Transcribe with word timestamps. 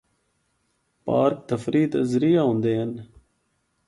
پارک 1.05 1.37
تفریح 1.49 1.87
دا 1.91 2.01
ذریعہ 2.11 2.43
ہوندے 2.45 2.73
ہن۔ 2.79 2.91